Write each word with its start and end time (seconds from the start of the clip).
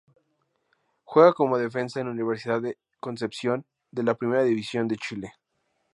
Juega 1.03 1.31
como 1.33 1.59
defensa 1.59 1.99
en 1.99 2.07
Universidad 2.07 2.59
de 2.59 2.79
Concepción 2.99 3.67
de 3.91 4.01
la 4.01 4.15
Primera 4.15 4.41
División 4.41 4.87
de 4.87 4.95
Chile. 4.95 5.33